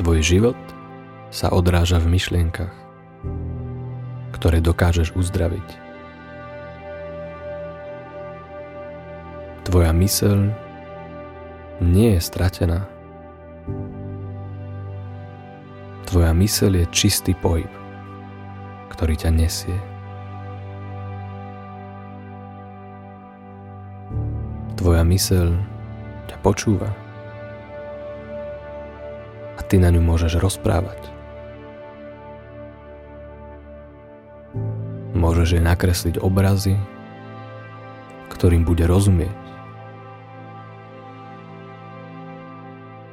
Tvoj 0.00 0.24
život 0.24 0.56
sa 1.28 1.52
odráža 1.52 2.00
v 2.00 2.16
myšlienkach, 2.16 2.72
ktoré 4.32 4.64
dokážeš 4.64 5.12
uzdraviť. 5.12 5.68
Tvoja 9.68 9.92
myseľ 9.92 10.56
nie 11.84 12.16
je 12.16 12.20
stratená. 12.24 12.88
Tvoja 16.08 16.32
myseľ 16.32 16.80
je 16.80 16.86
čistý 16.96 17.36
pohyb, 17.36 17.68
ktorý 18.96 19.20
ťa 19.20 19.30
nesie. 19.36 19.76
Tvoja 24.80 25.04
myseľ 25.04 25.60
ťa 26.32 26.36
počúva 26.40 26.88
ty 29.70 29.78
na 29.78 29.86
ňu 29.94 30.02
môžeš 30.02 30.42
rozprávať. 30.42 30.98
Môžeš 35.14 35.54
jej 35.54 35.62
nakresliť 35.62 36.18
obrazy, 36.18 36.74
ktorým 38.34 38.66
bude 38.66 38.82
rozumieť. 38.90 39.38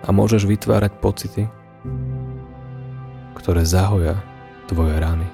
A 0.02 0.10
môžeš 0.10 0.50
vytvárať 0.50 0.98
pocity, 0.98 1.46
ktoré 3.38 3.62
zahoja 3.62 4.18
tvoje 4.66 4.98
rany. 4.98 5.30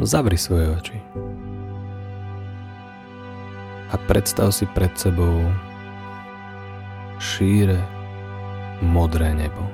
Zavri 0.00 0.40
svoje 0.40 0.68
oči 0.72 0.98
a 3.92 3.96
predstav 4.08 4.54
si 4.54 4.64
pred 4.72 4.92
sebou 4.96 5.44
šíre 7.20 7.80
modré 8.80 9.32
nebo. 9.32 9.64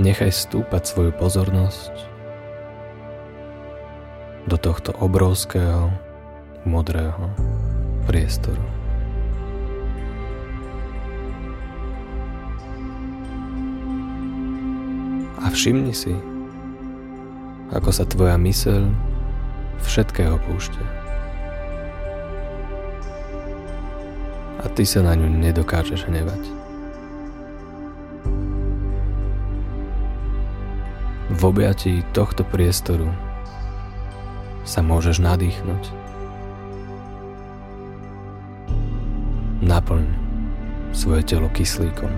Nechaj 0.00 0.32
stúpať 0.32 0.82
svoju 0.88 1.12
pozornosť 1.12 1.92
do 4.48 4.56
tohto 4.56 4.96
obrovského 4.96 5.92
modrého 6.64 7.28
priestoru. 8.08 8.64
A 15.40 15.48
všimni 15.52 15.92
si, 15.92 16.12
ako 17.72 17.90
sa 17.92 18.04
tvoja 18.08 18.40
myseľ 18.40 19.09
všetkého 19.84 20.36
púšťa. 20.44 20.84
A 24.60 24.66
ty 24.76 24.84
sa 24.84 25.00
na 25.00 25.16
ňu 25.16 25.28
nedokážeš 25.28 26.04
hnevať. 26.04 26.42
V 31.30 31.40
objatí 31.48 32.04
tohto 32.12 32.44
priestoru 32.44 33.08
sa 34.68 34.84
môžeš 34.84 35.24
nadýchnuť. 35.24 35.84
Naplň 39.64 40.04
svoje 40.92 41.22
telo 41.24 41.48
kyslíkom 41.54 42.10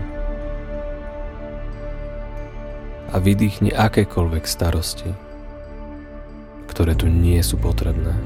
a 3.13 3.21
vydýchni 3.21 3.77
akékoľvek 3.77 4.45
starosti, 4.49 5.13
ktoré 6.73 6.97
tu 6.97 7.05
nie 7.13 7.37
sú 7.45 7.61
potrebné. 7.61 8.17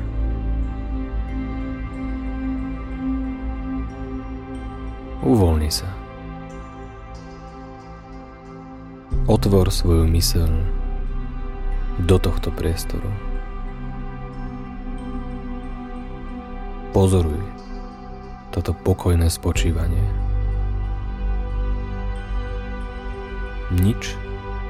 Uvoľni 5.26 5.66
sa. 5.66 5.90
Otvor 9.26 9.74
svoju 9.74 10.06
myseľ 10.06 10.46
do 12.06 12.16
tohto 12.22 12.54
priestoru. 12.54 13.10
Pozoruj 16.94 17.42
toto 18.54 18.70
pokojné 18.70 19.26
spočívanie. 19.26 20.06
Nič 23.74 24.14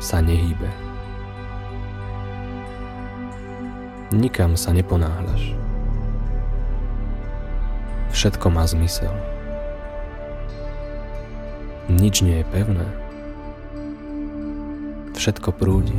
sa 0.00 0.24
nehýbe. 0.24 0.85
Nikam 4.14 4.54
sa 4.54 4.70
neponáhľaš. 4.70 5.50
Všetko 8.14 8.54
má 8.54 8.62
zmysel. 8.62 9.10
Nič 11.90 12.22
nie 12.22 12.38
je 12.38 12.46
pevné. 12.54 12.86
Všetko 15.18 15.50
prúdi. 15.58 15.98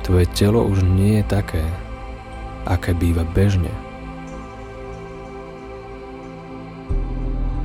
Tvoje 0.00 0.24
telo 0.32 0.64
už 0.64 0.80
nie 0.80 1.20
je 1.20 1.28
také, 1.28 1.64
aké 2.64 2.96
býva 2.96 3.28
bežne. 3.36 3.68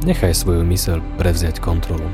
Nechaj 0.04 0.36
svoju 0.36 0.68
mysel 0.68 1.00
prevziať 1.16 1.64
kontrolu. 1.64 2.12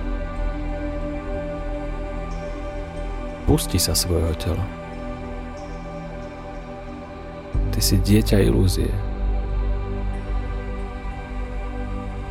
Pusti 3.50 3.82
sa 3.82 3.98
svojho 3.98 4.38
tela. 4.38 4.81
Ty 7.82 7.98
si 7.98 7.98
dieťa 7.98 8.46
ilúzie. 8.46 8.94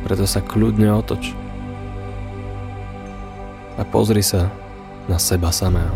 Preto 0.07 0.23
sa 0.23 0.39
kľudne 0.39 0.87
otoč 0.95 1.35
a 3.75 3.83
pozri 3.83 4.23
sa 4.23 4.47
na 5.11 5.19
seba 5.19 5.51
samého. 5.51 5.91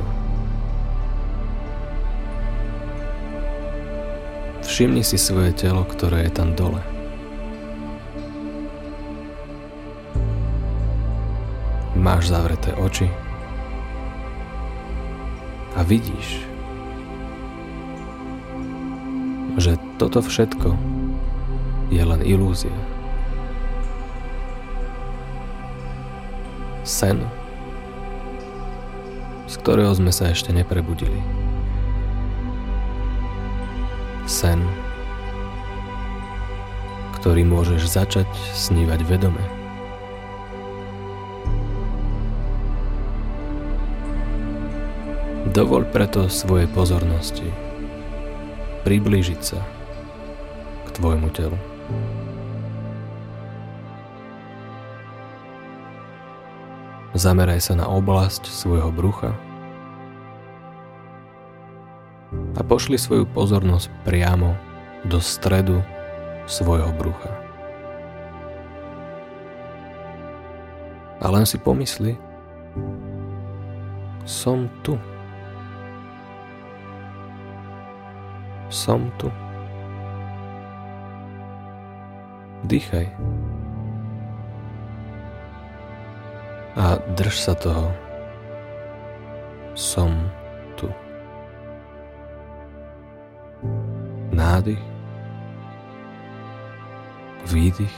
Všimni 4.67 5.07
si 5.07 5.15
svoje 5.15 5.55
telo, 5.55 5.87
ktoré 5.87 6.27
je 6.27 6.35
tam 6.35 6.51
dole. 6.51 6.83
Máš 11.95 12.27
zavreté 12.27 12.75
oči 12.75 13.07
a 15.71 15.81
vidíš, 15.87 16.43
že 19.55 19.79
toto 19.95 20.19
všetko 20.19 20.75
je 21.87 22.03
len 22.03 22.21
ilúzia. 22.27 22.73
Sen, 26.85 27.17
z 29.47 29.53
ktorého 29.63 29.95
sme 29.95 30.11
sa 30.11 30.29
ešte 30.29 30.51
neprebudili. 30.51 31.17
Sen, 34.27 34.61
ktorý 37.21 37.41
môžeš 37.47 37.89
začať 37.89 38.29
snívať 38.53 39.01
vedome. 39.07 39.41
Dovol 45.55 45.87
preto 45.87 46.27
svojej 46.27 46.67
pozornosti 46.67 47.64
priblížiť 48.85 49.41
sa 49.41 49.59
k 50.85 50.87
tvojmu 50.93 51.33
telu. 51.33 51.57
Zameraj 57.17 57.63
sa 57.63 57.73
na 57.73 57.89
oblasť 57.89 58.45
svojho 58.45 58.91
brucha 58.93 59.33
a 62.55 62.61
pošli 62.61 62.99
svoju 62.99 63.25
pozornosť 63.25 63.87
priamo 64.03 64.53
do 65.07 65.17
stredu 65.17 65.79
svojho 66.45 66.91
brucha. 66.93 67.31
A 71.23 71.31
len 71.31 71.47
si 71.47 71.57
pomysli, 71.57 72.13
som 74.27 74.69
tu. 74.83 74.99
Som 78.69 79.13
tu. 79.21 79.29
Dýchaj. 82.65 83.05
A 86.75 86.97
drž 87.13 87.35
sa 87.37 87.53
toho. 87.53 87.93
Som 89.77 90.17
tu. 90.73 90.89
Nádych. 94.33 94.81
Výdych. 97.45 97.97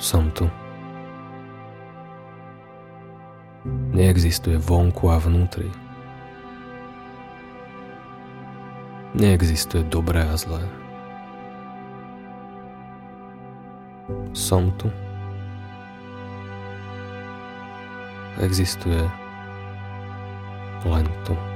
Som 0.00 0.32
tu. 0.32 0.48
Neexistuje 3.94 4.58
vonku 4.58 5.12
a 5.12 5.20
vnútri. 5.20 5.83
Neexistuje 9.14 9.86
dobré 9.86 10.26
a 10.26 10.34
zlé. 10.34 10.66
Som 14.34 14.74
tu. 14.74 14.90
Existuje 18.42 19.06
len 20.82 21.06
tu. 21.22 21.53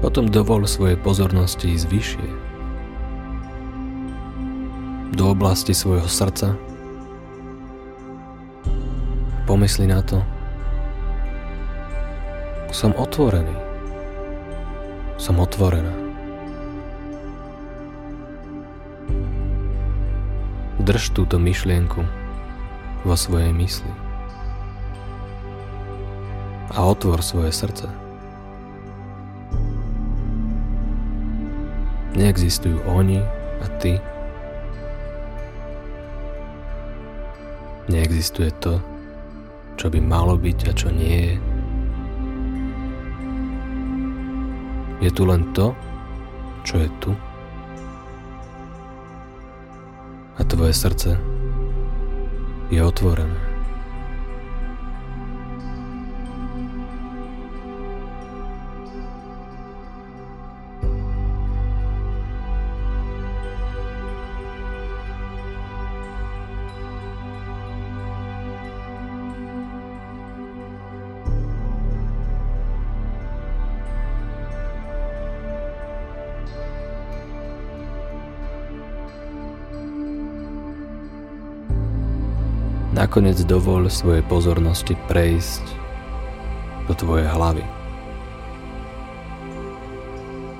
Potom 0.00 0.32
dovol 0.32 0.64
svojej 0.64 0.96
pozornosti 0.96 1.76
ísť 1.76 1.86
vyššie. 1.92 2.28
Do 5.12 5.36
oblasti 5.36 5.76
svojho 5.76 6.08
srdca. 6.08 6.56
Pomysli 9.44 9.84
na 9.84 10.00
to. 10.00 10.24
Som 12.72 12.96
otvorený. 12.96 13.52
Som 15.20 15.36
otvorená. 15.36 15.92
Drž 20.80 21.12
túto 21.12 21.36
myšlienku 21.36 22.00
vo 23.04 23.14
svojej 23.20 23.52
mysli 23.52 23.92
a 26.70 26.86
otvor 26.86 27.20
svoje 27.20 27.52
srdce. 27.52 28.09
Neexistujú 32.20 32.84
oni 32.84 33.16
a 33.64 33.66
ty. 33.80 33.96
Neexistuje 37.88 38.52
to, 38.60 38.76
čo 39.80 39.88
by 39.88 40.04
malo 40.04 40.36
byť 40.36 40.58
a 40.68 40.72
čo 40.76 40.92
nie 40.92 41.16
je. 41.16 41.36
Je 45.00 45.10
tu 45.16 45.24
len 45.24 45.48
to, 45.56 45.72
čo 46.60 46.84
je 46.84 46.92
tu. 47.00 47.16
A 50.36 50.44
tvoje 50.44 50.76
srdce 50.76 51.16
je 52.68 52.84
otvorené. 52.84 53.49
Nakoniec 83.00 83.40
dovol 83.48 83.88
svojej 83.88 84.20
pozornosti 84.20 84.92
prejsť 85.08 85.64
do 86.84 86.92
tvojej 86.92 87.24
hlavy. 87.32 87.64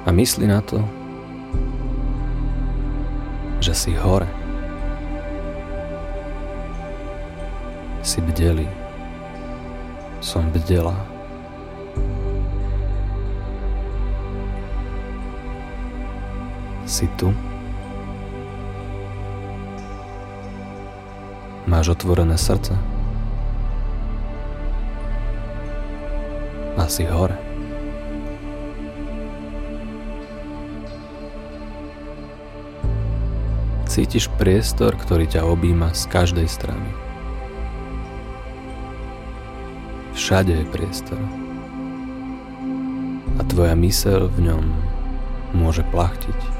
A 0.02 0.08
mysli 0.08 0.48
na 0.48 0.64
to, 0.64 0.80
že 3.60 3.76
si 3.76 3.92
hore. 3.92 4.24
Si 8.00 8.24
bdelý. 8.24 8.64
Som 10.24 10.48
bdelá. 10.48 10.96
Si 16.88 17.04
tu. 17.20 17.49
Máš 21.68 21.92
otvorené 21.92 22.40
srdce? 22.40 22.72
Asi 26.80 27.04
hore. 27.04 27.36
Cítiš 33.90 34.30
priestor, 34.38 34.94
ktorý 34.94 35.26
ťa 35.26 35.44
objíma 35.44 35.92
z 35.92 36.06
každej 36.08 36.46
strany. 36.46 36.90
Všade 40.14 40.62
je 40.62 40.64
priestor. 40.70 41.18
A 43.36 43.42
tvoja 43.44 43.74
myseľ 43.74 44.30
v 44.30 44.38
ňom 44.46 44.64
môže 45.58 45.82
plachtiť. 45.90 46.59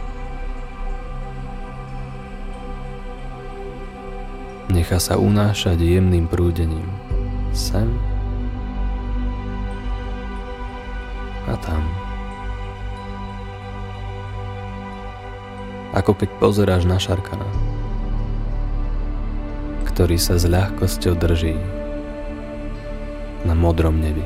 Nechá 4.80 4.96
sa 4.96 5.20
unášať 5.20 5.76
jemným 5.76 6.24
prúdením. 6.24 6.88
Sem 7.52 7.84
a 11.44 11.52
tam. 11.60 11.84
Ako 15.92 16.16
keď 16.16 16.32
pozeráš 16.40 16.88
na 16.88 16.96
šarkana, 16.96 17.44
ktorý 19.84 20.16
sa 20.16 20.40
s 20.40 20.48
ľahkosťou 20.48 21.12
drží 21.12 21.60
na 23.44 23.52
modrom 23.52 24.00
nebi. 24.00 24.24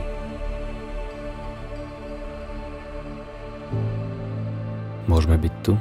Môžeme 5.11 5.35
byť 5.35 5.55
tu? 5.67 5.75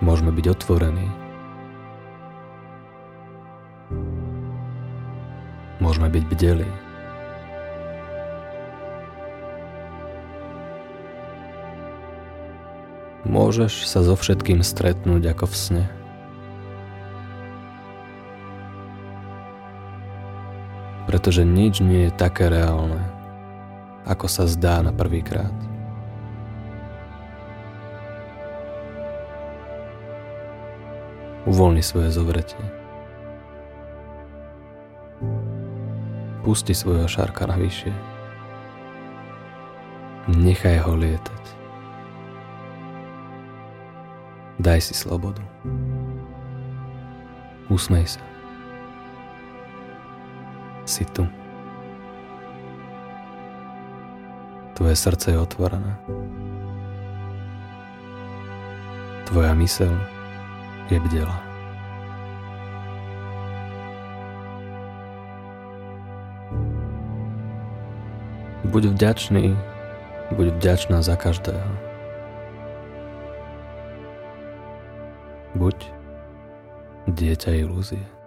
Môžeme 0.00 0.32
byť 0.32 0.46
otvorení. 0.56 1.08
Môžeme 5.76 6.08
byť 6.08 6.24
bdelí. 6.24 6.70
Môžeš 13.28 13.84
sa 13.84 14.00
so 14.00 14.16
všetkým 14.16 14.64
stretnúť 14.64 15.36
ako 15.36 15.44
v 15.52 15.56
sne. 15.56 15.84
Pretože 21.04 21.44
nič 21.44 21.84
nie 21.84 22.08
je 22.08 22.12
také 22.16 22.48
reálne, 22.48 23.04
ako 24.08 24.26
sa 24.32 24.48
zdá 24.48 24.80
na 24.80 24.96
prvýkrát. 24.96 25.69
Uvoľni 31.48 31.80
svoje 31.80 32.12
zovretie. 32.12 32.60
Pusti 36.44 36.76
svojho 36.76 37.08
šárka 37.08 37.48
na 37.48 37.56
vyššie. 37.56 37.92
Nechaj 40.36 40.84
ho 40.84 40.92
lietať. 41.00 41.44
Daj 44.60 44.84
si 44.84 44.92
slobodu. 44.92 45.40
Usmej 47.72 48.04
sa. 48.04 48.22
Si 50.84 51.08
tu. 51.08 51.24
Tvoje 54.76 54.92
srdce 54.92 55.32
je 55.32 55.38
otvorené. 55.40 55.96
Tvoja 59.24 59.56
myseľ 59.56 60.19
je 60.90 61.00
bdela. 61.00 61.38
Buď 68.70 68.94
vďačný, 68.94 69.56
buď 70.34 70.46
vďačná 70.58 71.02
za 71.02 71.16
každého. 71.18 71.70
Buď 75.58 75.90
dieťa 77.10 77.50
ilúzie. 77.66 78.19